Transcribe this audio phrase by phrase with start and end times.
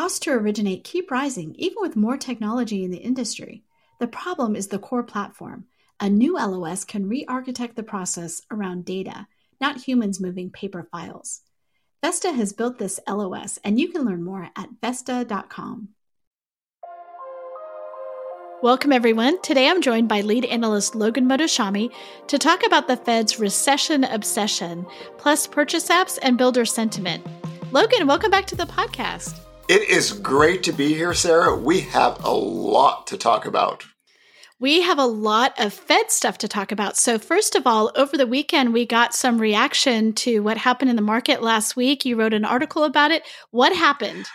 [0.00, 3.64] Costs to originate keep rising even with more technology in the industry.
[3.98, 5.66] The problem is the core platform.
[6.00, 9.26] A new LOS can re architect the process around data,
[9.60, 11.42] not humans moving paper files.
[12.02, 15.90] Vesta has built this LOS, and you can learn more at Vesta.com.
[18.62, 19.42] Welcome, everyone.
[19.42, 21.92] Today I'm joined by lead analyst Logan Mohtashami
[22.28, 24.86] to talk about the Fed's recession obsession,
[25.18, 27.26] plus purchase apps and builder sentiment.
[27.70, 29.38] Logan, welcome back to the podcast.
[29.70, 31.54] It is great to be here, Sarah.
[31.54, 33.84] We have a lot to talk about.
[34.58, 36.96] We have a lot of Fed stuff to talk about.
[36.96, 40.96] So, first of all, over the weekend, we got some reaction to what happened in
[40.96, 42.04] the market last week.
[42.04, 43.22] You wrote an article about it.
[43.52, 44.26] What happened?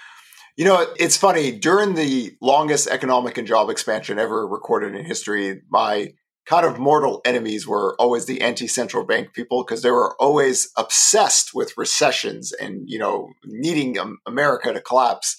[0.56, 1.52] You know, it's funny.
[1.52, 6.14] During the longest economic and job expansion ever recorded in history, my
[6.46, 11.54] kind of mortal enemies were always the anti-central bank people because they were always obsessed
[11.54, 15.38] with recessions and you know needing America to collapse.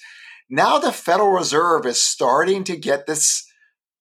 [0.49, 3.45] Now the Federal Reserve is starting to get this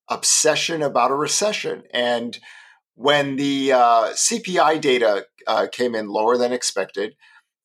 [0.10, 1.84] obsession about a recession.
[1.92, 2.38] And
[2.96, 7.16] when the uh, CPI data uh, came in lower than expected,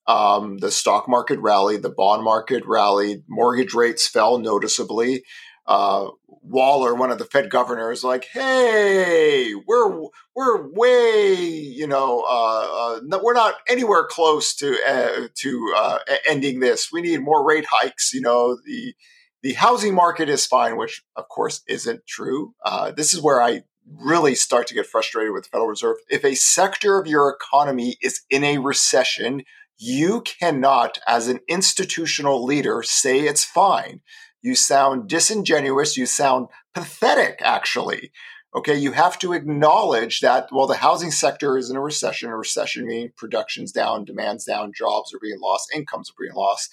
[0.06, 5.22] um, the stock market rallied, the bond market rallied, mortgage rates fell noticeably.
[5.66, 6.10] Uh,
[6.42, 13.18] Waller, one of the Fed governors, like, "Hey, we're we're way, you know, uh, uh,
[13.22, 16.90] we're not anywhere close to uh, to uh, ending this.
[16.90, 18.12] We need more rate hikes.
[18.12, 18.94] You know, the
[19.42, 22.54] the housing market is fine, which of course isn't true.
[22.64, 25.96] Uh, this is where I really start to get frustrated with the Federal Reserve.
[26.08, 29.42] If a sector of your economy is in a recession,
[29.78, 34.00] you cannot, as an institutional leader, say it's fine.
[34.42, 35.96] You sound disingenuous.
[35.96, 38.12] You sound pathetic, actually.
[38.54, 42.30] Okay, you have to acknowledge that, well, the housing sector is in a recession.
[42.30, 46.70] A recession meaning production's down, demand's down, jobs are being lost, incomes are being lost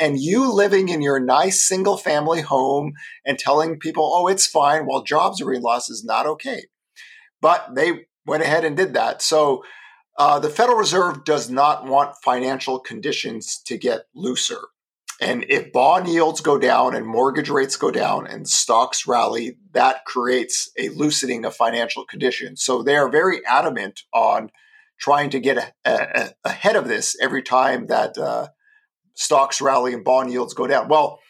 [0.00, 4.86] and you living in your nice single family home and telling people, oh, it's fine
[4.86, 6.64] while jobs are being lost is not okay.
[7.42, 9.20] But they went ahead and did that.
[9.20, 9.62] So
[10.18, 14.60] uh, the Federal Reserve does not want financial conditions to get looser.
[15.20, 20.06] And if bond yields go down and mortgage rates go down and stocks rally, that
[20.06, 22.62] creates a loosening of financial conditions.
[22.62, 24.50] So they are very adamant on
[24.98, 28.48] trying to get a, a, ahead of this every time that uh,
[29.14, 30.88] stocks rally and bond yields go down.
[30.88, 31.20] Well,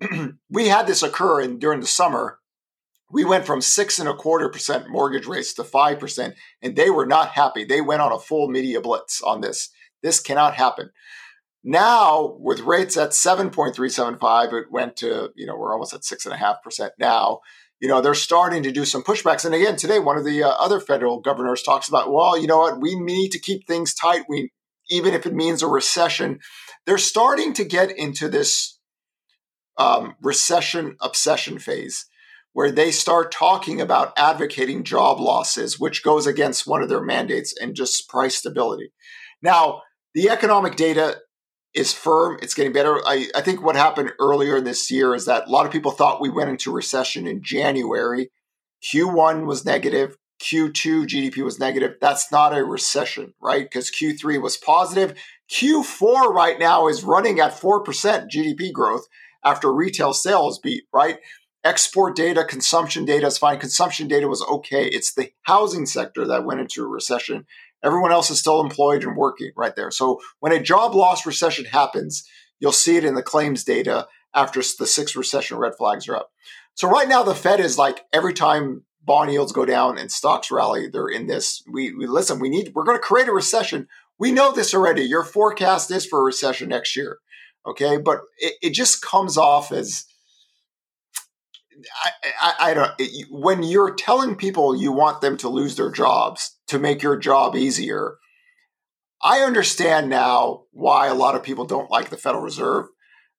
[0.50, 2.38] we had this occur in during the summer.
[3.10, 6.90] We went from six and a quarter percent mortgage rates to five percent, and they
[6.90, 7.64] were not happy.
[7.64, 9.70] They went on a full media blitz on this.
[10.02, 10.90] This cannot happen.
[11.64, 16.34] Now, with rates at 7.375, it went to, you know, we're almost at six and
[16.34, 17.40] a half percent now.
[17.80, 19.44] You know, they're starting to do some pushbacks.
[19.44, 22.58] And again, today, one of the uh, other federal governors talks about, well, you know
[22.58, 24.22] what, we need to keep things tight.
[24.28, 24.50] We,
[24.90, 26.40] even if it means a recession,
[26.86, 28.78] they're starting to get into this
[29.76, 32.06] um, recession obsession phase
[32.52, 37.54] where they start talking about advocating job losses, which goes against one of their mandates
[37.60, 38.92] and just price stability.
[39.42, 39.82] Now,
[40.14, 41.18] the economic data
[41.74, 42.38] is firm.
[42.42, 43.00] It's getting better.
[43.06, 46.20] I, I, think what happened earlier this year is that a lot of people thought
[46.20, 48.30] we went into recession in January.
[48.82, 50.16] Q1 was negative.
[50.40, 51.96] Q2 GDP was negative.
[52.00, 53.64] That's not a recession, right?
[53.64, 55.14] Because Q3 was positive.
[55.50, 57.84] Q4 right now is running at 4%
[58.30, 59.06] GDP growth
[59.44, 61.18] after retail sales beat, right?
[61.64, 63.58] Export data, consumption data is fine.
[63.58, 64.86] Consumption data was okay.
[64.86, 67.46] It's the housing sector that went into a recession.
[67.84, 69.90] Everyone else is still employed and working right there.
[69.90, 72.24] So when a job loss recession happens,
[72.58, 76.30] you'll see it in the claims data after the six recession red flags are up.
[76.74, 80.50] So right now, the Fed is like every time bond yields go down and stocks
[80.50, 81.62] rally, they're in this.
[81.72, 83.88] We, we listen, we need, we're going to create a recession.
[84.18, 85.02] We know this already.
[85.02, 87.18] Your forecast is for a recession next year.
[87.66, 87.96] Okay.
[87.96, 90.04] But it, it just comes off as,
[92.04, 92.10] I,
[92.40, 96.56] I, I don't, it, when you're telling people you want them to lose their jobs
[96.68, 98.18] to make your job easier,
[99.22, 102.86] I understand now why a lot of people don't like the Federal Reserve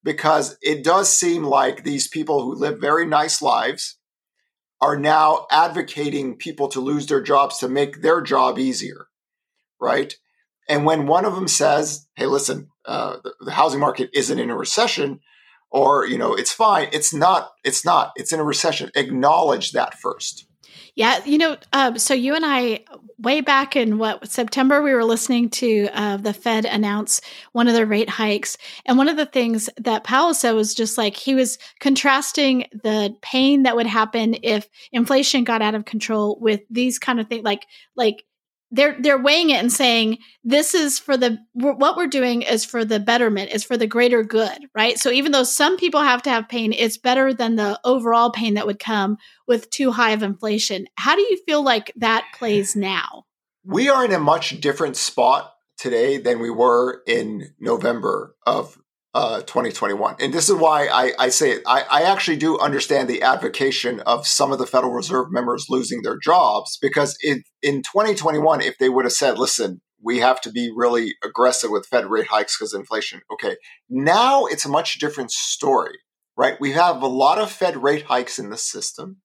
[0.04, 3.98] because it does seem like these people who live very nice lives
[4.82, 9.08] are now advocating people to lose their jobs to make their job easier,
[9.80, 10.14] right?
[10.70, 14.50] And when one of them says, "Hey, listen, uh, the, the, housing market isn't in
[14.50, 15.20] a recession,"
[15.70, 17.52] or you know, it's fine, it's not.
[17.64, 18.12] It's not.
[18.16, 18.92] It's in a recession.
[18.96, 20.46] Acknowledge that first.
[20.96, 22.84] Yeah, you know, um, so you and I,
[23.20, 27.22] way back in what September, we were listening to uh, the Fed announce
[27.52, 30.98] one of their rate hikes, and one of the things that Powell said was just
[30.98, 36.38] like he was contrasting the pain that would happen if inflation got out of control
[36.40, 38.24] with these kind of things, like like
[38.72, 42.86] they're they're weighing it and saying this is for the what we're doing is for
[42.86, 44.98] the betterment is for the greater good right?
[44.98, 48.54] So even though some people have to have pain it's better than the overall pain
[48.56, 49.18] that would come
[49.48, 50.88] with too high of inflation.
[50.96, 53.26] How do you feel like that plays now?
[53.64, 58.78] We are in a much different spot today than we were in november of
[59.14, 60.16] uh, 2021.
[60.20, 61.64] And this is why I, I say it.
[61.66, 66.02] I, I actually do understand the advocation of some of the Federal Reserve members losing
[66.02, 70.52] their jobs because it, in 2021, if they would have said, listen, we have to
[70.52, 73.22] be really aggressive with Fed rate hikes because inflation.
[73.34, 73.58] Okay.
[73.90, 75.98] Now it's a much different story,
[76.38, 76.58] right?
[76.60, 79.18] We have a lot of Fed rate hikes in the system,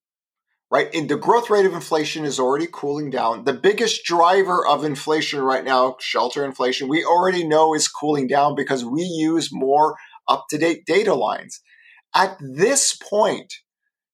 [0.75, 0.93] right?
[0.93, 3.45] And the growth rate of inflation is already cooling down.
[3.45, 8.55] The biggest driver of inflation right now, shelter inflation, we already know is cooling down
[8.55, 9.95] because we use more
[10.27, 11.61] up to date data lines.
[12.13, 13.53] At this point,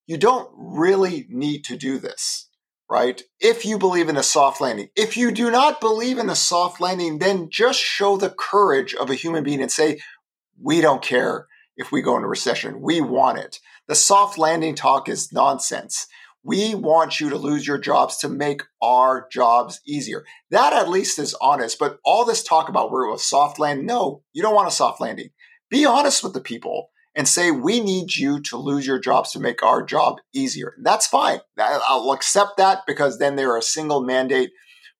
[0.05, 2.47] you don't really need to do this,
[2.87, 3.19] right?
[3.39, 4.89] If you believe in a soft landing.
[4.95, 9.09] If you do not believe in a soft landing, then just show the courage of
[9.09, 9.99] a human being and say,
[10.61, 12.81] we don't care if we go into recession.
[12.81, 13.59] We want it.
[13.87, 16.05] The soft landing talk is nonsense.
[16.43, 20.25] We want you to lose your jobs to make our jobs easier.
[20.49, 21.77] That at least is honest.
[21.77, 24.99] But all this talk about we're a soft land, no, you don't want a soft
[24.99, 25.29] landing.
[25.69, 29.39] Be honest with the people and say, we need you to lose your jobs to
[29.39, 30.73] make our job easier.
[30.81, 31.41] That's fine.
[31.59, 34.51] I'll accept that because then they're a single mandate.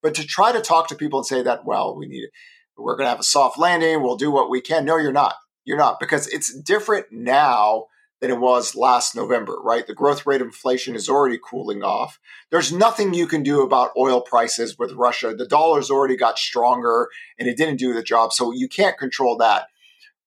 [0.04, 2.32] But to try to talk to people and say that, well, we need it.
[2.78, 4.02] We're going to have a soft landing.
[4.02, 4.86] We'll do what we can.
[4.86, 5.36] No, you're not.
[5.64, 7.86] You're not because it's different now
[8.22, 9.86] than it was last November, right?
[9.86, 12.20] The growth rate of inflation is already cooling off.
[12.52, 15.34] There's nothing you can do about oil prices with Russia.
[15.36, 17.10] The dollar's already got stronger
[17.40, 18.32] and it didn't do the job.
[18.32, 19.68] So you can't control that.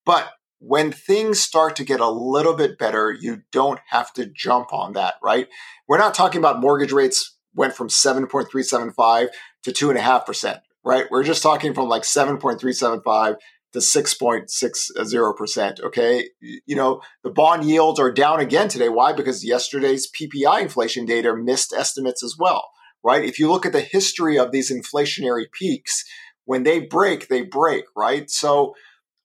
[0.05, 4.73] But when things start to get a little bit better, you don't have to jump
[4.73, 5.47] on that, right?
[5.87, 9.29] We're not talking about mortgage rates went from 7.375
[9.63, 11.07] to 2.5%, right?
[11.11, 13.37] We're just talking from like 7.375
[13.75, 15.81] to 6.60%.
[15.81, 16.31] Okay.
[16.41, 18.89] You know, the bond yields are down again today.
[18.89, 19.13] Why?
[19.13, 22.71] Because yesterday's PPI inflation data missed estimates as well,
[23.03, 23.25] right?
[23.25, 26.05] If you look at the history of these inflationary peaks,
[26.45, 28.31] when they break, they break, right?
[28.31, 28.75] So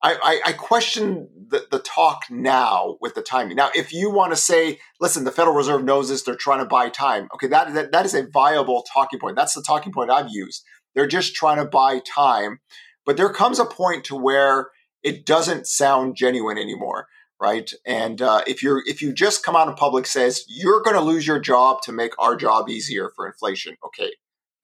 [0.02, 3.56] I, I, I question the, the talk now with the timing.
[3.56, 6.66] Now, if you want to say, listen, the Federal Reserve knows this, they're trying to
[6.66, 7.28] buy time.
[7.36, 9.36] Okay, that, that, that is a viable talking point.
[9.36, 10.64] That's the talking point I've used.
[10.96, 12.62] They're just trying to buy time
[13.10, 14.70] but there comes a point to where
[15.02, 17.08] it doesn't sound genuine anymore,
[17.42, 17.74] right?
[17.84, 21.02] And uh, if you're if you just come out in public says you're going to
[21.02, 24.12] lose your job to make our job easier for inflation, okay,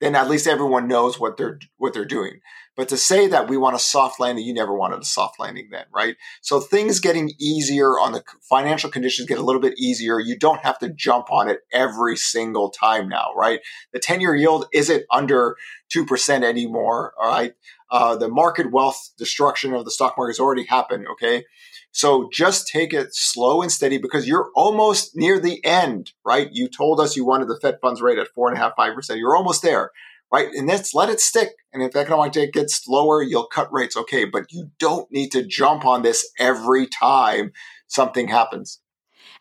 [0.00, 2.38] then at least everyone knows what they're what they're doing.
[2.76, 5.70] But to say that we want a soft landing, you never wanted a soft landing
[5.72, 6.16] then, right?
[6.42, 10.20] So things getting easier on the financial conditions get a little bit easier.
[10.20, 13.60] You don't have to jump on it every single time now, right?
[13.92, 15.56] The 10 year yield isn't under
[15.94, 17.54] 2% anymore, all right?
[17.90, 21.06] Uh, the market wealth destruction of the stock market has already happened.
[21.12, 21.44] Okay.
[21.92, 26.48] So just take it slow and steady because you're almost near the end, right?
[26.52, 28.94] You told us you wanted the Fed funds rate at four and a half, five
[28.94, 29.18] percent.
[29.18, 29.92] You're almost there,
[30.32, 30.48] right?
[30.52, 31.50] And let's let it stick.
[31.72, 33.96] And if economic data gets lower, you'll cut rates.
[33.96, 34.24] Okay.
[34.24, 37.52] But you don't need to jump on this every time
[37.86, 38.80] something happens.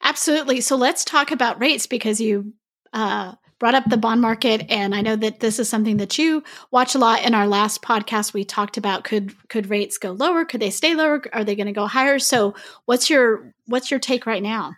[0.03, 0.61] Absolutely.
[0.61, 2.53] So let's talk about rates because you
[2.93, 6.43] uh, brought up the bond market and I know that this is something that you
[6.71, 7.23] watch a lot.
[7.23, 10.45] In our last podcast we talked about could could rates go lower?
[10.45, 11.21] Could they stay lower?
[11.33, 12.19] Are they going to go higher?
[12.19, 12.55] So
[12.85, 14.73] what's your what's your take right now?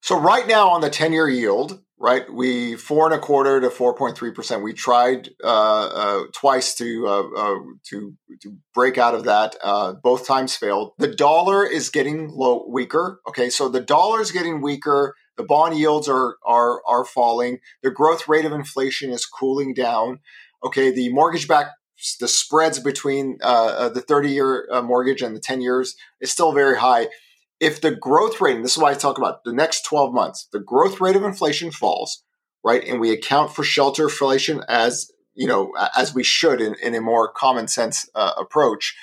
[0.00, 3.68] So right now on the 10 year yield right we four and a quarter to
[3.68, 4.62] 4.3 percent.
[4.62, 7.58] We tried uh, uh, twice to uh, uh,
[7.90, 10.92] to to break out of that uh, both times failed.
[10.98, 13.50] The dollar is getting low weaker okay?
[13.50, 17.60] So the dollar is getting weaker the bond yields are are are falling.
[17.82, 20.18] The growth rate of inflation is cooling down.
[20.62, 21.68] Okay, the mortgage back
[22.20, 26.30] the spreads between uh, uh the 30 year uh, mortgage and the 10 years is
[26.30, 27.08] still very high.
[27.60, 30.48] If the growth rate, and this is why I talk about the next 12 months,
[30.52, 32.22] the growth rate of inflation falls,
[32.64, 36.94] right, and we account for shelter inflation as you know as we should in, in
[36.94, 38.96] a more common sense uh, approach,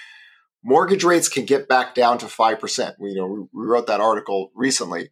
[0.64, 2.96] mortgage rates can get back down to five percent.
[3.00, 5.12] We you know we wrote that article recently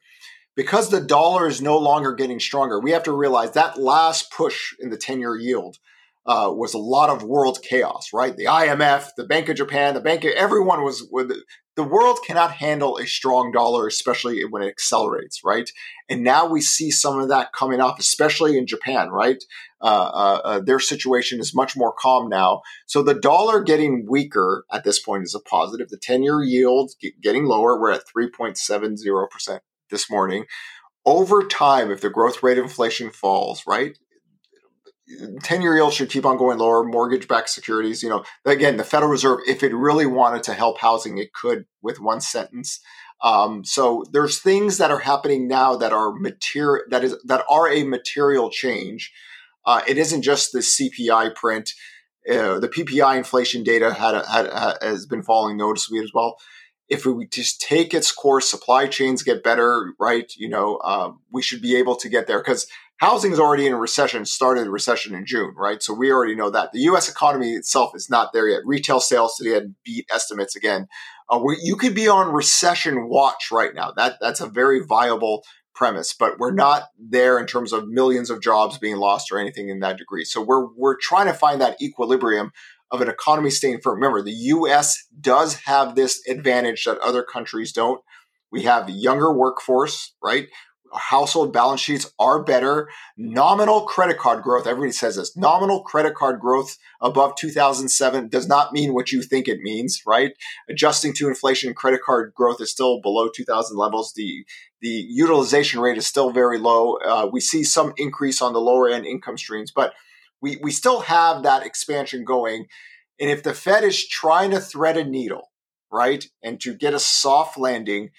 [0.55, 4.73] because the dollar is no longer getting stronger, we have to realize that last push
[4.79, 5.77] in the 10 year yield
[6.25, 8.35] uh, was a lot of world chaos, right?
[8.35, 11.31] The IMF, the Bank of Japan, the Bank of everyone was with
[11.75, 15.69] the world cannot handle a strong dollar, especially when it accelerates, right?
[16.07, 19.43] And now we see some of that coming up, especially in Japan, right?
[19.81, 22.61] Uh, uh, uh their situation is much more calm now.
[22.85, 25.89] So the dollar getting weaker at this point is a positive.
[25.89, 26.91] The 10 year yield
[27.21, 27.79] getting lower.
[27.79, 29.59] We're at 3.70%
[29.93, 30.45] this morning.
[31.05, 33.97] Over time, if the growth rate of inflation falls, right,
[35.41, 38.03] 10 year yields should keep on going lower, mortgage backed securities.
[38.03, 41.65] You know, again, the Federal Reserve, if it really wanted to help housing, it could
[41.81, 42.79] with one sentence.
[43.21, 47.69] Um, so there's things that are happening now that are material that is that are
[47.69, 49.13] a material change.
[49.65, 51.71] Uh, it isn't just the CPI print.
[52.29, 56.37] Uh, the PPI inflation data had, had, had, has been falling noticeably as well.
[56.89, 60.31] If we just take its course, supply chains get better, right?
[60.37, 63.73] You know, um, we should be able to get there because housing is already in
[63.73, 64.25] a recession.
[64.25, 65.81] Started a recession in June, right?
[65.81, 67.09] So we already know that the U.S.
[67.09, 68.61] economy itself is not there yet.
[68.65, 70.87] Retail sales today had beat estimates again.
[71.29, 73.91] Uh, you could be on recession watch right now.
[73.95, 78.41] That that's a very viable premise, but we're not there in terms of millions of
[78.41, 80.23] jobs being lost or anything in that degree.
[80.23, 82.51] So we're we're trying to find that equilibrium
[82.93, 83.95] of an economy staying firm.
[83.95, 85.05] Remember, the U.S.
[85.19, 88.01] does have this advantage that other countries don't.
[88.51, 90.47] We have younger workforce, right?
[90.95, 92.89] household balance sheets are better.
[93.17, 98.73] Nominal credit card growth, everybody says this, nominal credit card growth above 2007 does not
[98.73, 100.33] mean what you think it means, right?
[100.69, 104.13] Adjusting to inflation, credit card growth is still below 2000 levels.
[104.15, 104.45] The,
[104.81, 106.97] the utilization rate is still very low.
[106.97, 109.93] Uh, we see some increase on the lower end income streams, but
[110.43, 112.67] we, we still have that expansion going.
[113.19, 115.51] And if the Fed is trying to thread a needle,
[115.91, 118.09] right, and to get a soft landing,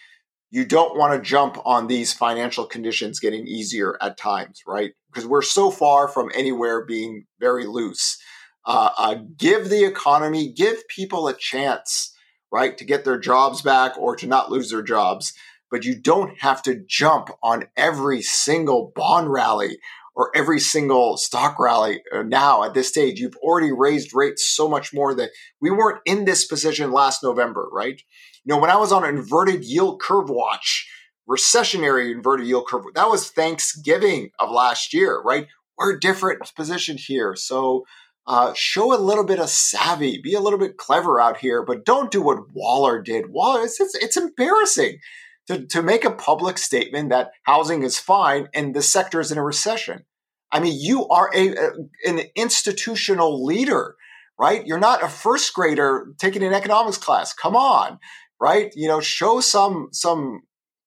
[0.51, 4.93] you don't want to jump on these financial conditions getting easier at times, right?
[5.13, 8.19] Because we're so far from anywhere being very loose.
[8.65, 12.17] Uh, uh, give the economy, give people a chance,
[12.51, 15.35] right, to get their jobs back or to not lose their jobs.
[15.71, 19.79] But you don't have to jump on every single bond rally
[20.17, 23.19] or every single stock rally uh, now at this stage.
[23.19, 25.31] You've already raised rates so much more that
[25.61, 28.01] we weren't in this position last November, right?
[28.45, 30.89] You know, when I was on inverted yield curve watch,
[31.29, 35.47] recessionary inverted yield curve, that was Thanksgiving of last year, right?
[35.77, 37.35] We're a different positioned here.
[37.35, 37.85] So
[38.27, 41.85] uh, show a little bit of savvy, be a little bit clever out here, but
[41.85, 43.31] don't do what Waller did.
[43.31, 44.99] Waller, it's, it's, it's embarrassing
[45.49, 49.39] to, to make a public statement that housing is fine and the sector is in
[49.39, 50.05] a recession.
[50.53, 51.71] I mean, you are a, a
[52.07, 53.97] an institutional leader,
[54.39, 54.65] right?
[54.67, 57.33] You're not a first grader taking an economics class.
[57.33, 57.99] Come on
[58.41, 58.73] right?
[58.75, 60.43] You know, show some some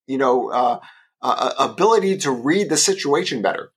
[0.06, 0.80] you know uh,
[1.22, 3.72] uh, ability to read the situation better.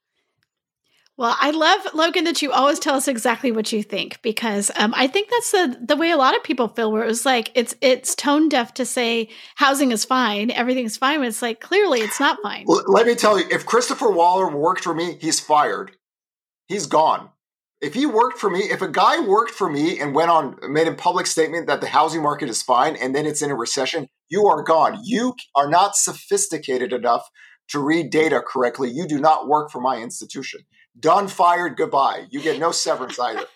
[1.16, 4.94] Well, I love Logan that you always tell us exactly what you think because um,
[4.96, 6.90] I think that's the the way a lot of people feel.
[6.90, 11.18] Where it was like it's it's tone deaf to say housing is fine, everything's fine.
[11.18, 12.64] But it's like clearly it's not fine.
[12.66, 15.92] Let me tell you, if Christopher Waller worked for me, he's fired.
[16.68, 17.30] He's gone
[17.80, 20.86] if he worked for me, if a guy worked for me and went on, made
[20.86, 24.08] a public statement that the housing market is fine and then it's in a recession,
[24.28, 25.00] you are gone.
[25.02, 27.26] You are not sophisticated enough
[27.70, 28.90] to read data correctly.
[28.90, 30.60] You do not work for my institution.
[30.98, 32.26] Done, fired, goodbye.
[32.30, 33.46] You get no severance either.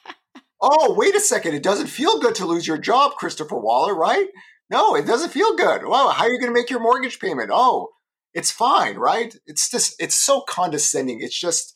[0.61, 1.55] oh, wait a second.
[1.55, 4.29] It doesn't feel good to lose your job, Christopher Waller, right?
[4.71, 5.87] No, it doesn't feel good.
[5.87, 7.51] Well, how are you going to make your mortgage payment?
[7.53, 7.91] Oh,
[8.33, 9.35] it's fine, right?
[9.47, 11.21] It's just, it's so condescending.
[11.21, 11.75] It's just,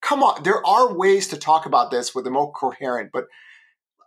[0.00, 3.26] come on, there are ways to talk about this with the more coherent, but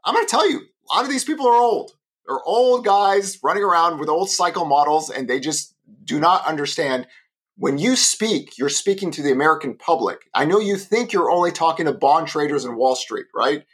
[0.03, 1.93] I'm going to tell you, a lot of these people are old.
[2.27, 7.07] They're old guys running around with old cycle models, and they just do not understand.
[7.59, 10.19] When you speak, you're speaking to the American public.
[10.33, 13.65] I know you think you're only talking to bond traders in Wall Street, right?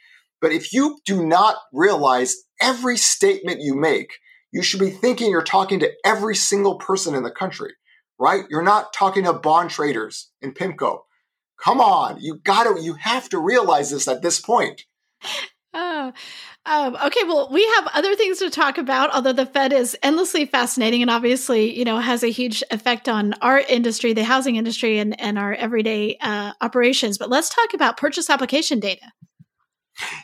[0.42, 4.18] But if you do not realize every statement you make,
[4.51, 7.74] you should be thinking you're talking to every single person in the country,
[8.20, 8.46] right?
[8.50, 11.01] You're not talking to bond traders in PIMCO.
[11.63, 14.82] Come on, you gotta, you have to realize this at this point.
[15.77, 16.13] Oh,
[16.65, 17.25] um, okay.
[17.25, 21.12] Well, we have other things to talk about, although the Fed is endlessly fascinating and
[21.12, 25.38] obviously, you know, has a huge effect on our industry, the housing industry, and, and
[25.38, 27.17] our everyday uh, operations.
[27.17, 29.12] But let's talk about purchase application data.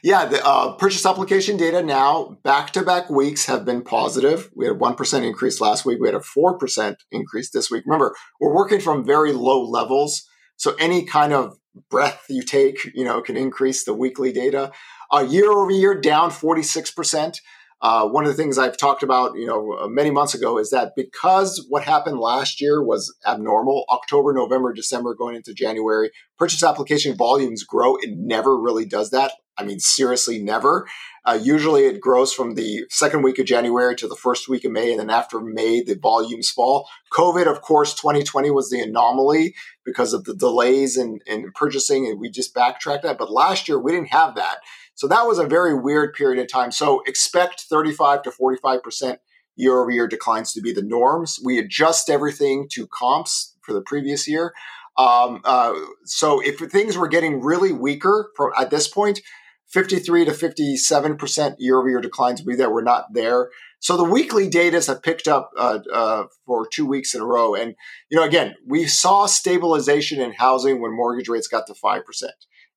[0.03, 4.49] Yeah, the uh, purchase application data now back to back weeks have been positive.
[4.55, 5.99] We had a 1% increase last week.
[5.99, 7.83] We had a 4% increase this week.
[7.85, 10.27] Remember, we're working from very low levels.
[10.55, 11.57] So any kind of
[11.89, 14.71] breath you take, you know, can increase the weekly data.
[15.11, 17.39] Uh, year over year, down 46%.
[17.81, 20.69] Uh, one of the things I've talked about, you know, uh, many months ago is
[20.69, 26.63] that because what happened last year was abnormal, October, November, December, going into January, purchase
[26.63, 27.95] application volumes grow.
[27.95, 29.31] It never really does that.
[29.57, 30.87] I mean, seriously, never.
[31.25, 34.71] Uh, usually it grows from the second week of January to the first week of
[34.71, 36.87] May, and then after May, the volumes fall.
[37.11, 39.53] COVID, of course, 2020 was the anomaly
[39.83, 43.17] because of the delays in, in purchasing, and we just backtracked that.
[43.17, 44.59] But last year, we didn't have that.
[44.95, 46.71] So that was a very weird period of time.
[46.71, 49.17] So expect 35 to 45%
[49.55, 51.39] year over year declines to be the norms.
[51.43, 54.53] We adjust everything to comps for the previous year.
[54.97, 55.73] Um, uh,
[56.05, 59.21] so if things were getting really weaker for, at this point,
[59.69, 62.69] 53 to 57% year over year declines would be there.
[62.69, 63.49] We're not there.
[63.79, 67.55] So the weekly data have picked up uh, uh, for two weeks in a row.
[67.55, 67.75] And,
[68.09, 72.01] you know, again, we saw stabilization in housing when mortgage rates got to 5%.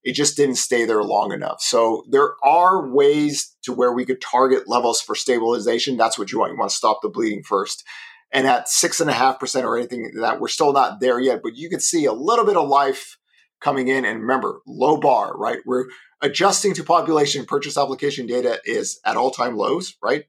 [0.04, 1.62] It just didn't stay there long enough.
[1.62, 5.96] So there are ways to where we could target levels for stabilization.
[5.96, 6.52] That's what you want.
[6.52, 7.84] You want to stop the bleeding first.
[8.30, 11.40] And at six and a half percent or anything that we're still not there yet,
[11.42, 13.16] but you can see a little bit of life
[13.60, 14.04] coming in.
[14.04, 15.60] And remember, low bar, right?
[15.64, 15.86] We're
[16.20, 20.24] adjusting to population purchase application data is at all time lows, right?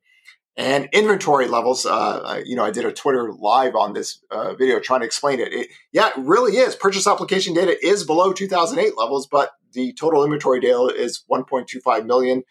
[0.57, 4.79] And inventory levels, uh, you know, I did a Twitter live on this uh, video
[4.79, 5.51] trying to explain it.
[5.51, 5.67] it.
[5.91, 6.75] Yeah, it really is.
[6.75, 12.43] Purchase application data is below 2008 levels, but the total inventory data is 1.25 million.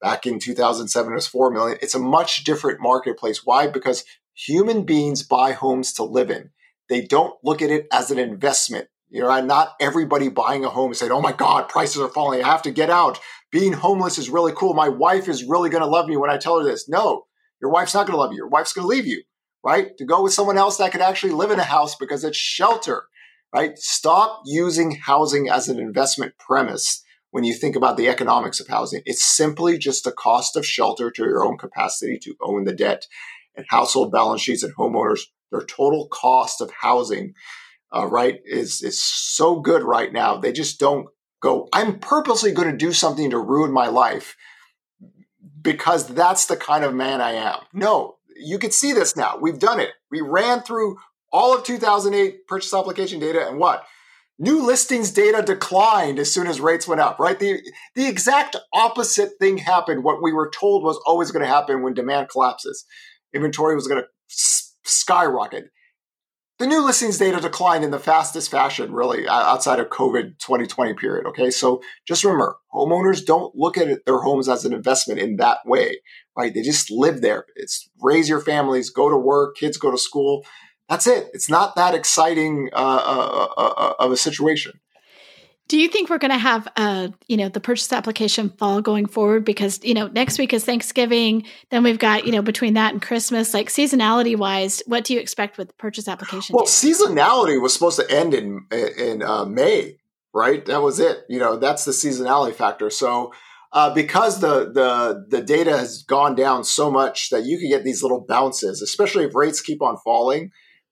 [0.00, 1.78] Back in 2007, it was 4 million.
[1.82, 3.44] It's a much different marketplace.
[3.44, 3.66] Why?
[3.66, 6.50] Because human beings buy homes to live in.
[6.88, 8.88] They don't look at it as an investment.
[9.10, 12.42] You know, not everybody buying a home saying, "Oh my God, prices are falling.
[12.42, 13.18] I have to get out.
[13.50, 14.72] Being homeless is really cool.
[14.72, 17.26] My wife is really going to love me when I tell her this." No,
[17.60, 18.38] your wife's not going to love you.
[18.38, 19.22] Your wife's going to leave you,
[19.64, 19.96] right?
[19.98, 23.04] To go with someone else that could actually live in a house because it's shelter,
[23.54, 23.78] right?
[23.78, 29.02] Stop using housing as an investment premise when you think about the economics of housing.
[29.04, 33.06] It's simply just the cost of shelter to your own capacity to own the debt
[33.54, 35.20] and household balance sheets and homeowners.
[35.52, 37.34] Their total cost of housing
[37.94, 40.36] uh, right, is is so good right now.
[40.36, 41.08] They just don't
[41.42, 41.68] go.
[41.72, 44.36] I'm purposely going to do something to ruin my life
[45.60, 47.58] because that's the kind of man I am.
[47.72, 49.36] No, you can see this now.
[49.40, 49.90] We've done it.
[50.10, 50.98] We ran through
[51.32, 53.84] all of 2008 purchase application data, and what?
[54.38, 57.38] New listings data declined as soon as rates went up, right?
[57.38, 57.60] The,
[57.94, 60.02] the exact opposite thing happened.
[60.02, 62.86] What we were told was always going to happen when demand collapses.
[63.34, 64.08] Inventory was going to
[64.84, 65.64] skyrocket
[66.60, 71.26] the new listings data declined in the fastest fashion, really, outside of COVID 2020 period.
[71.26, 75.60] Okay, so just remember, homeowners don't look at their homes as an investment in that
[75.64, 75.96] way,
[76.36, 76.52] right?
[76.52, 77.46] They just live there.
[77.56, 80.44] It's raise your families, go to work, kids go to school.
[80.90, 81.30] That's it.
[81.32, 84.80] It's not that exciting uh, uh, uh, uh of a situation.
[85.70, 89.06] Do you think we're going to have, uh, you know, the purchase application fall going
[89.06, 89.44] forward?
[89.44, 91.44] Because you know, next week is Thanksgiving.
[91.70, 95.20] Then we've got, you know, between that and Christmas, like seasonality wise, what do you
[95.20, 96.56] expect with purchase application?
[96.56, 99.98] Well, seasonality was supposed to end in in uh, May,
[100.34, 100.66] right?
[100.66, 101.18] That was it.
[101.28, 102.90] You know, that's the seasonality factor.
[102.90, 103.32] So.
[103.72, 107.84] Uh, because the the the data has gone down so much that you can get
[107.84, 110.50] these little bounces, especially if rates keep on falling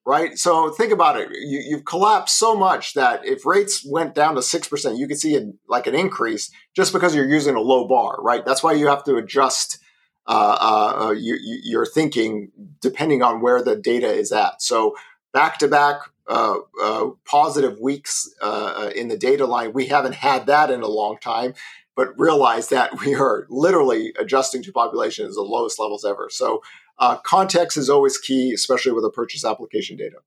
[0.09, 0.39] right?
[0.39, 1.29] So think about it.
[1.31, 5.35] You, have collapsed so much that if rates went down to 6%, you could see
[5.35, 8.43] a, like an increase just because you're using a low bar, right?
[8.43, 9.77] That's why you have to adjust
[10.25, 14.63] uh, uh, uh you, your thinking depending on where the data is at.
[14.63, 14.95] So
[15.31, 20.47] back to back uh, uh, positive weeks uh, in the data line, we haven't had
[20.47, 21.53] that in a long time.
[21.95, 26.29] But realize that we are literally adjusting to population as the lowest levels ever.
[26.31, 26.63] So
[26.99, 30.17] uh, context is always key, especially with a purchase application data.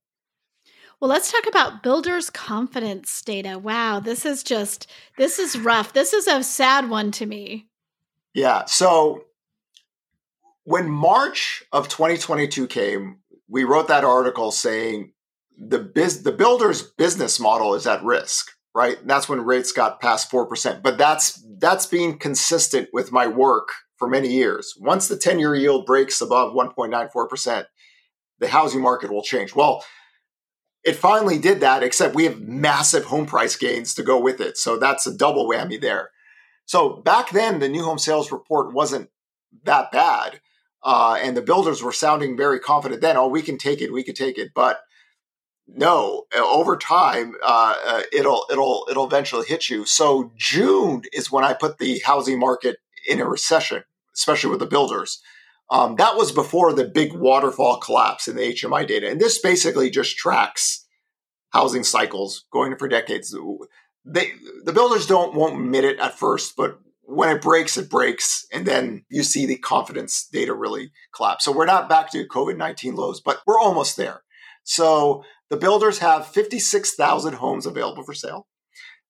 [1.00, 3.58] Well, let's talk about builders' confidence data.
[3.58, 5.92] Wow, this is just, this is rough.
[5.92, 7.66] This is a sad one to me.
[8.34, 8.64] Yeah.
[8.66, 9.24] So
[10.64, 15.12] when March of 2022 came, we wrote that article saying
[15.58, 18.98] the biz, the builder's business model is at risk, right?
[19.00, 20.82] And that's when rates got past 4%.
[20.82, 23.68] But that's that's being consistent with my work
[24.02, 24.74] for many years.
[24.80, 27.66] Once the 10 year yield breaks above 1.94%,
[28.40, 29.54] the housing market will change.
[29.54, 29.84] Well,
[30.82, 34.58] it finally did that, except we have massive home price gains to go with it.
[34.58, 36.10] So that's a double whammy there.
[36.64, 39.08] So back then, the new home sales report wasn't
[39.62, 40.40] that bad.
[40.82, 43.16] Uh, and the builders were sounding very confident then.
[43.16, 44.50] Oh, we can take it, we can take it.
[44.52, 44.80] But
[45.68, 49.86] no, over time, uh, uh, it'll it'll it'll eventually hit you.
[49.86, 53.84] So June is when I put the housing market in a recession
[54.14, 55.20] especially with the builders.
[55.70, 59.08] Um, that was before the big waterfall collapse in the HMI data.
[59.08, 60.86] And this basically just tracks
[61.50, 63.34] housing cycles going for decades.
[64.04, 64.32] They,
[64.64, 68.46] the builders don't won't admit it at first, but when it breaks, it breaks.
[68.52, 71.44] And then you see the confidence data really collapse.
[71.44, 74.22] So we're not back to COVID 19 lows, but we're almost there.
[74.64, 78.46] So the builders have 56,000 homes available for sale.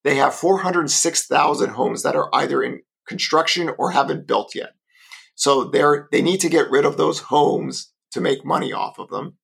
[0.04, 4.70] They have 406,000 homes that are either in construction or haven't built yet.
[5.42, 9.10] So they're, they need to get rid of those homes to make money off of
[9.10, 9.38] them.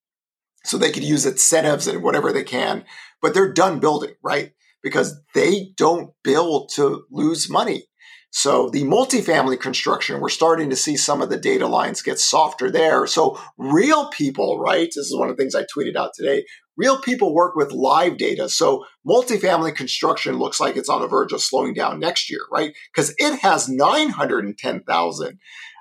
[0.65, 2.85] So they could use incentives and whatever they can,
[3.21, 4.53] but they're done building, right?
[4.81, 7.89] Because they don't build to lose money.
[8.31, 12.71] So the multifamily construction, we're starting to see some of the data lines get softer
[12.71, 13.09] there.
[13.09, 14.87] So real people, right?
[14.87, 16.45] This is one of the things I tweeted out today.
[16.77, 18.49] Real people work with live data.
[18.49, 22.73] So multifamily construction looks like it's on the verge of slowing down next year, right?
[22.95, 25.41] Because it has 910,000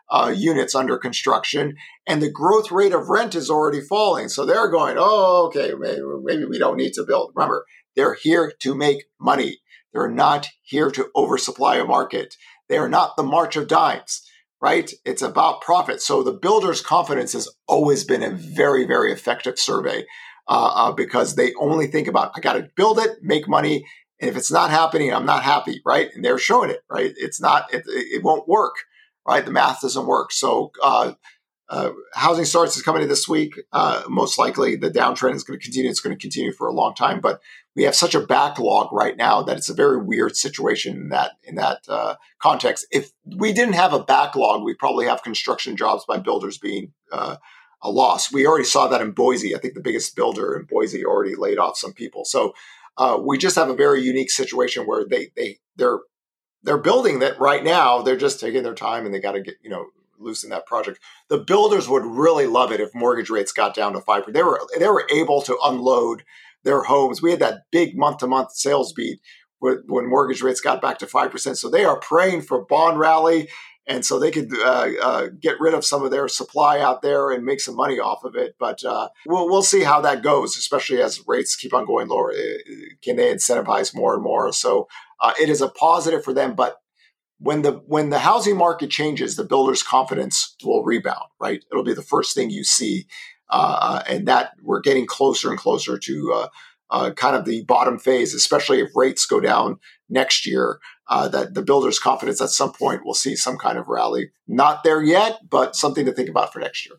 [0.09, 4.29] uh, units under construction, and the growth rate of rent is already falling.
[4.29, 7.33] So they're going, oh, okay, maybe, maybe we don't need to build.
[7.35, 7.65] Remember,
[7.95, 9.59] they're here to make money.
[9.93, 12.35] They're not here to oversupply a market.
[12.69, 14.21] They are not the march of dimes,
[14.61, 14.91] right?
[15.05, 16.01] It's about profit.
[16.01, 20.05] So the builder's confidence has always been a very, very effective survey
[20.47, 23.85] uh, uh, because they only think about, I got to build it, make money.
[24.19, 26.09] And if it's not happening, I'm not happy, right?
[26.13, 27.13] And they're showing it, right?
[27.15, 28.75] It's not, it, it won't work,
[29.27, 29.45] right?
[29.45, 30.31] The math doesn't work.
[30.31, 31.13] So, uh,
[31.69, 33.59] uh, housing starts is coming in this week.
[33.73, 35.89] Uh, most likely, the downtrend is going to continue.
[35.89, 37.19] It's going to continue for a long time.
[37.19, 37.41] But
[37.75, 41.31] we have such a backlog right now that it's a very weird situation in that
[41.43, 42.87] in that uh, context.
[42.89, 47.35] If we didn't have a backlog, we probably have construction jobs by builders being uh,
[47.81, 48.31] a loss.
[48.31, 49.53] We already saw that in Boise.
[49.53, 52.23] I think the biggest builder in Boise already laid off some people.
[52.23, 52.53] So
[52.97, 55.99] uh, we just have a very unique situation where they they they're
[56.67, 58.01] they're building that right now.
[58.01, 59.85] They're just taking their time and they got to get you know
[60.19, 60.99] loosen that project.
[61.29, 64.35] The builders would really love it if mortgage rates got down to five percent.
[64.35, 66.23] They were they were able to unload
[66.63, 67.21] their homes.
[67.21, 69.21] We had that big month to month sales beat
[69.59, 71.57] when mortgage rates got back to five percent.
[71.57, 73.47] So they are praying for bond rally,
[73.87, 77.31] and so they could uh, uh, get rid of some of their supply out there
[77.31, 78.55] and make some money off of it.
[78.59, 82.33] But uh, we'll we'll see how that goes, especially as rates keep on going lower.
[83.01, 84.51] Can they incentivize more and more?
[84.51, 84.87] So
[85.21, 86.77] uh, it is a positive for them, but
[87.39, 91.29] when the when the housing market changes, the builder's confidence will rebound.
[91.39, 93.07] Right, it'll be the first thing you see,
[93.49, 96.47] uh, uh, and that we're getting closer and closer to
[96.89, 100.79] kind of the bottom phase, especially if rates go down next year.
[101.09, 104.29] Uh, that the builder's confidence at some point will see some kind of rally.
[104.45, 106.97] Not there yet, but something to think about for next year.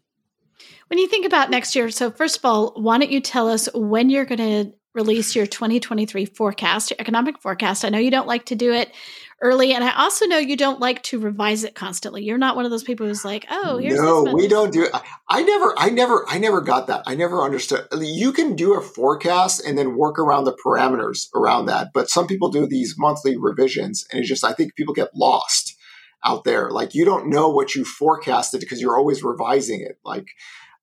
[0.88, 3.68] When you think about next year, so first of all, why don't you tell us
[3.74, 7.84] when you're going to release your 2023 forecast, your economic forecast?
[7.84, 8.92] I know you don't like to do it
[9.40, 9.72] early.
[9.72, 12.24] And I also know you don't like to revise it constantly.
[12.24, 14.92] You're not one of those people who's like, oh, here's no, we don't do it.
[15.28, 17.04] I never, I never, I never got that.
[17.06, 17.86] I never understood.
[17.98, 22.26] You can do a forecast and then work around the parameters around that, but some
[22.26, 25.76] people do these monthly revisions, and it's just I think people get lost
[26.24, 26.70] out there.
[26.70, 29.98] Like you don't know what you forecasted because you're always revising it.
[30.04, 30.26] Like.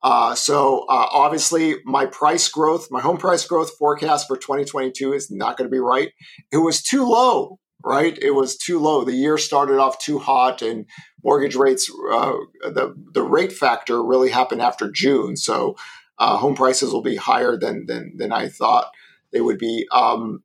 [0.03, 5.31] Uh, so uh, obviously, my price growth, my home price growth forecast for 2022 is
[5.31, 6.11] not going to be right.
[6.51, 8.17] It was too low right?
[8.19, 9.05] It was too low.
[9.05, 10.87] The year started off too hot, and
[11.23, 15.37] mortgage rates, uh, the the rate factor really happened after June.
[15.37, 15.77] So
[16.17, 18.91] uh, home prices will be higher than than than I thought
[19.31, 19.87] they would be.
[19.91, 20.43] Um,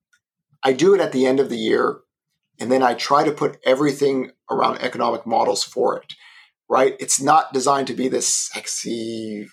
[0.63, 2.01] I do it at the end of the year,
[2.61, 6.15] and then I try to put everything around economic models for it.
[6.69, 6.95] Right?
[7.01, 9.49] It's not designed to be this sexy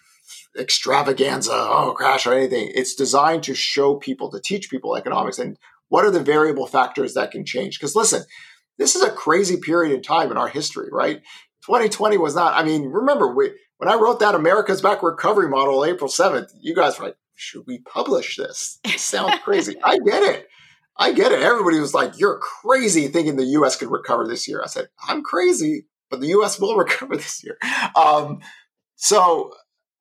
[0.60, 2.71] extravaganza, oh crash or anything.
[2.76, 5.58] It's designed to show people, to teach people economics and
[5.89, 7.80] what are the variable factors that can change?
[7.80, 8.23] Because listen,
[8.78, 11.21] this is a crazy period in time in our history, right?
[11.65, 15.86] 2020 was not, I mean, remember, we, when I wrote that America's Back Recovery Model
[15.86, 18.80] April 7th, you guys were like, should we publish this?
[18.95, 19.76] Sounds crazy.
[19.84, 20.47] I get it.
[20.97, 21.41] I get it.
[21.41, 24.62] Everybody was like, you're crazy thinking the US could recover this year.
[24.63, 27.58] I said, I'm crazy, but the US will recover this year.
[27.95, 28.39] Um,
[28.95, 29.54] so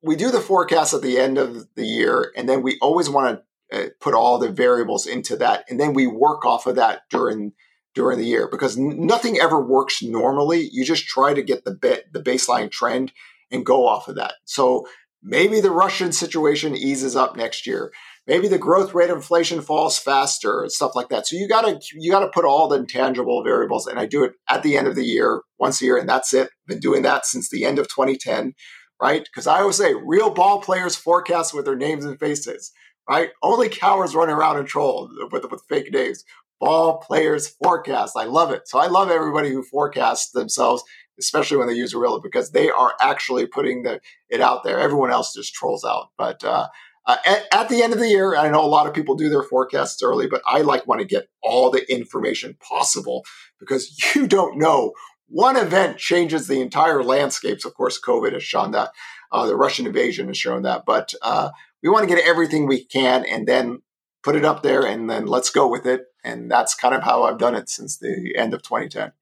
[0.02, 3.36] we do the forecast at the end of the year, and then we always want
[3.36, 7.02] to uh, put all the variables into that, and then we work off of that
[7.10, 7.52] during
[7.94, 10.68] during the year because nothing ever works normally.
[10.70, 13.12] You just try to get the bit the baseline trend
[13.50, 14.34] and go off of that.
[14.44, 14.86] So
[15.22, 17.92] maybe the Russian situation eases up next year.
[18.26, 21.26] Maybe the growth rate of inflation falls faster and stuff like that.
[21.26, 24.62] So you gotta you gotta put all the intangible variables, and I do it at
[24.62, 26.50] the end of the year, once a year, and that's it.
[26.66, 28.54] Been doing that since the end of 2010,
[29.00, 29.24] right?
[29.24, 32.72] Because I always say real ball players forecast with their names and faces
[33.08, 33.30] right?
[33.42, 36.24] Only cowards run around and troll with, with fake names.
[36.58, 38.16] Ball players forecast.
[38.16, 38.66] I love it.
[38.66, 40.82] So I love everybody who forecasts themselves,
[41.18, 44.80] especially when they use real because they are actually putting the, it out there.
[44.80, 46.08] Everyone else just trolls out.
[46.16, 46.68] But uh,
[47.06, 49.28] uh, at, at, the end of the year, I know a lot of people do
[49.28, 53.24] their forecasts early, but I like want to get all the information possible
[53.60, 54.92] because you don't know.
[55.28, 57.64] One event changes the entire landscapes.
[57.64, 58.90] Of course, COVID has shown that.
[59.32, 60.84] Uh, the Russian invasion has shown that.
[60.86, 61.50] But uh,
[61.82, 63.82] we want to get everything we can and then
[64.22, 66.06] put it up there and then let's go with it.
[66.24, 69.12] And that's kind of how I've done it since the end of 2010.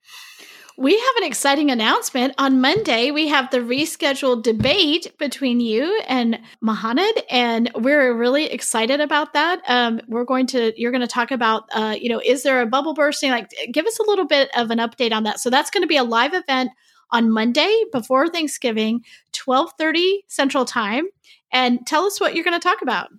[0.76, 2.34] We have an exciting announcement.
[2.36, 9.00] On Monday, we have the rescheduled debate between you and Mohanad, and we're really excited
[9.00, 9.62] about that.
[9.68, 12.66] Um, we're going to, you're going to talk about, uh, you know, is there a
[12.66, 13.30] bubble bursting?
[13.30, 15.38] Like, give us a little bit of an update on that.
[15.38, 16.72] So that's going to be a live event
[17.10, 19.02] on Monday before Thanksgiving,
[19.44, 21.04] 1230 Central Time.
[21.52, 23.10] And tell us what you're going to talk about.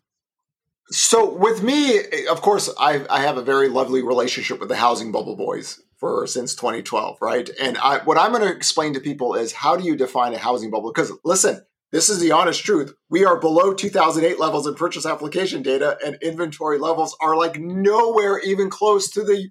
[0.90, 5.12] So with me, of course, I, I have a very lovely relationship with the housing
[5.12, 7.50] bubble boys for since 2012, right?
[7.60, 10.38] And I, what I'm going to explain to people is how do you define a
[10.38, 10.92] housing bubble?
[10.92, 12.94] Because listen, this is the honest truth.
[13.10, 18.40] We are below 2008 levels in purchase application data, and inventory levels are like nowhere
[18.40, 19.50] even close to the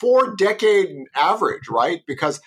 [0.00, 2.00] four decade average, right?
[2.06, 2.40] Because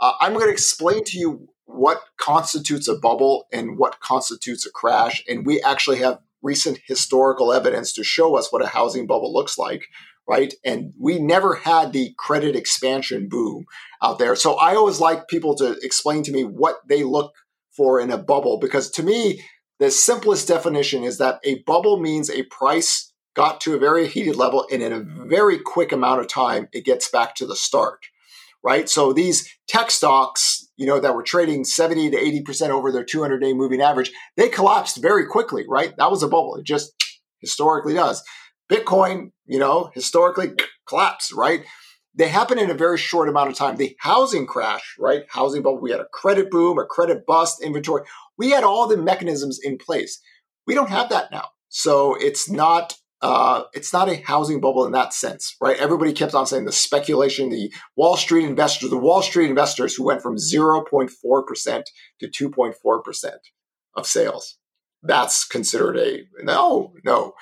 [0.00, 4.70] uh, I'm going to explain to you what constitutes a bubble and what constitutes a
[4.70, 5.24] crash.
[5.28, 9.56] And we actually have recent historical evidence to show us what a housing bubble looks
[9.56, 9.86] like,
[10.28, 10.52] right?
[10.64, 13.64] And we never had the credit expansion boom
[14.02, 14.36] out there.
[14.36, 17.32] So I always like people to explain to me what they look
[17.72, 19.42] for in a bubble because to me,
[19.80, 24.36] the simplest definition is that a bubble means a price got to a very heated
[24.36, 28.06] level and in a very quick amount of time it gets back to the start
[28.64, 33.04] right so these tech stocks you know, that were trading 70 to 80% over their
[33.04, 35.94] 200 day moving average, they collapsed very quickly, right?
[35.96, 36.56] That was a bubble.
[36.56, 36.92] It just
[37.40, 38.22] historically does.
[38.70, 40.52] Bitcoin, you know, historically
[40.88, 41.64] collapsed, right?
[42.16, 43.76] They happen in a very short amount of time.
[43.76, 45.24] The housing crash, right?
[45.28, 48.04] Housing bubble, we had a credit boom, a credit bust, inventory.
[48.38, 50.20] We had all the mechanisms in place.
[50.66, 51.48] We don't have that now.
[51.68, 55.78] So it's not uh, it's not a housing bubble in that sense, right?
[55.78, 60.04] Everybody kept on saying the speculation, the Wall Street investors, the Wall Street investors who
[60.04, 61.82] went from 0.4%
[62.20, 63.30] to 2.4%
[63.96, 64.58] of sales.
[65.02, 67.32] That's considered a no, no.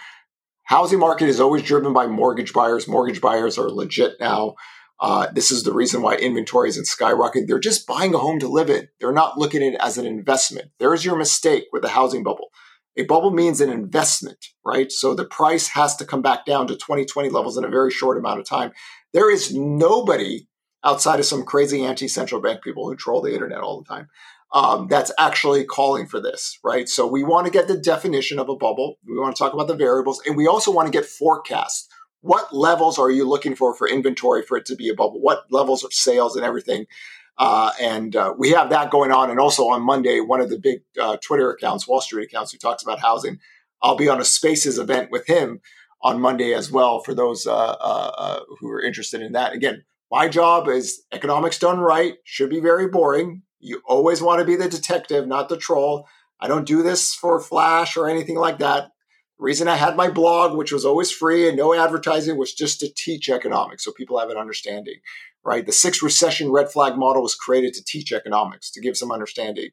[0.66, 2.87] Housing market is always driven by mortgage buyers.
[2.87, 4.55] Mortgage buyers are legit now.
[5.01, 7.49] Uh, this is the reason why inventory is in skyrocket.
[7.49, 8.87] They're just buying a home to live in.
[9.01, 10.71] They're not looking at it as an investment.
[10.79, 12.51] There's your mistake with the housing bubble.
[12.96, 14.92] A bubble means an investment, right?
[14.92, 18.18] So the price has to come back down to 2020 levels in a very short
[18.18, 18.72] amount of time.
[19.12, 20.46] There is nobody
[20.85, 24.09] outside of some crazy anti central bank people who troll the internet all the time
[24.52, 26.88] um, that's actually calling for this, right?
[26.88, 28.98] So we want to get the definition of a bubble.
[29.07, 31.88] We want to talk about the variables, and we also want to get forecasts.
[32.20, 35.20] What levels are you looking for for inventory for it to be a bubble?
[35.20, 36.87] What levels of sales and everything?
[37.38, 39.31] Uh, and uh, we have that going on.
[39.31, 42.59] And also on Monday, one of the big uh, Twitter accounts, Wall Street accounts, who
[42.59, 43.38] talks about housing,
[43.83, 45.61] I'll be on a Spaces event with him
[46.03, 49.55] on Monday as well for those uh, uh, uh, who are interested in that.
[49.55, 53.42] Again, my job is economics done right, should be very boring.
[53.61, 56.07] You always want to be the detective, not the troll.
[56.40, 58.90] I don't do this for flash or anything like that.
[59.38, 62.81] The reason I had my blog, which was always free and no advertising, was just
[62.81, 64.97] to teach economics so people have an understanding
[65.45, 65.66] right?
[65.66, 69.71] The six recession red flag model was created to teach economics, to give some understanding.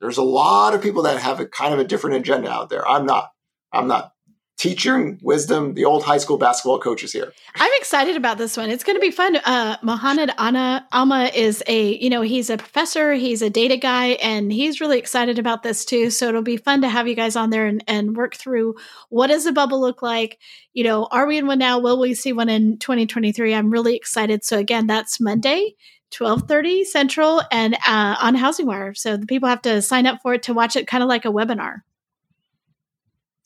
[0.00, 2.86] There's a lot of people that have a kind of a different agenda out there.
[2.86, 3.30] I'm not.
[3.72, 4.12] I'm not
[4.60, 7.32] teaching wisdom, the old high school basketball coaches here.
[7.54, 8.68] I'm excited about this one.
[8.68, 9.36] It's going to be fun.
[9.36, 14.08] Uh, Mohanad Anna Alma is a, you know, he's a professor, he's a data guy,
[14.22, 16.10] and he's really excited about this too.
[16.10, 18.74] So it'll be fun to have you guys on there and, and work through
[19.08, 20.38] what does a bubble look like?
[20.74, 21.78] You know, are we in one now?
[21.78, 23.54] Will we see one in 2023?
[23.54, 24.44] I'm really excited.
[24.44, 25.74] So again, that's Monday.
[26.10, 28.92] 12:30 Central and uh, on Housing Wire.
[28.94, 31.24] So the people have to sign up for it to watch it kind of like
[31.24, 31.82] a webinar.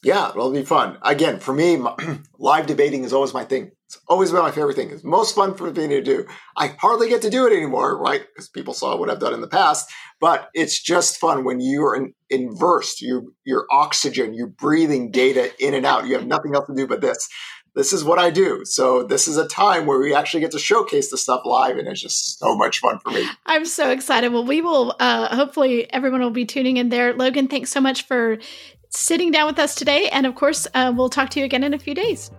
[0.04, 0.98] Yeah, it'll be fun.
[1.02, 1.94] Again, for me, my,
[2.38, 3.72] live debating is always my thing.
[3.86, 4.90] It's always been my favorite thing.
[4.90, 6.26] It's most fun for me to do.
[6.56, 8.22] I hardly get to do it anymore, right?
[8.26, 9.90] Because people saw what I've done in the past.
[10.20, 13.00] But it's just fun when you're in, inversed.
[13.00, 14.34] You, you're oxygen.
[14.34, 16.06] You're breathing data in and out.
[16.06, 17.28] You have nothing else to do but this.
[17.74, 18.64] This is what I do.
[18.64, 21.88] So this is a time where we actually get to showcase the stuff live, and
[21.88, 23.26] it's just so much fun for me.
[23.46, 24.32] I'm so excited.
[24.32, 24.94] Well, we will.
[25.00, 27.12] Uh, hopefully, everyone will be tuning in there.
[27.14, 28.38] Logan, thanks so much for
[28.96, 30.09] sitting down with us today.
[30.11, 32.30] And of course, uh, we'll talk to you again in a few days.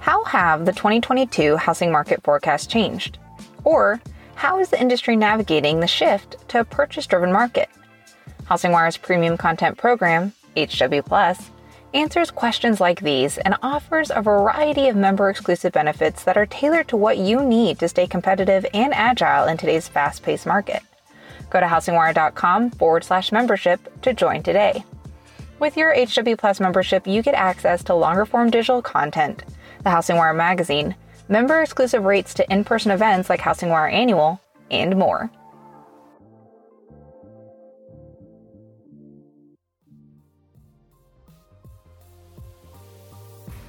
[0.00, 3.18] How have the 2022 housing market forecasts changed?
[3.64, 4.00] Or
[4.36, 7.68] how is the industry navigating the shift to a purchase driven market?
[8.48, 11.50] HousingWire's premium content program, HW Plus,
[11.94, 16.86] answers questions like these and offers a variety of member exclusive benefits that are tailored
[16.88, 20.82] to what you need to stay competitive and agile in today's fast paced market.
[21.50, 24.84] Go to housingwire.com forward slash membership to join today.
[25.58, 29.42] With your HW Plus membership, you get access to longer form digital content,
[29.82, 30.94] the HousingWire magazine,
[31.28, 35.30] member exclusive rates to in person events like HousingWire Annual, and more.